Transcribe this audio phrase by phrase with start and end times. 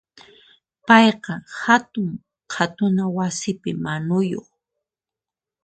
[0.87, 2.09] Payqa hatun
[2.51, 4.47] qhatuna wasipi manuyuq.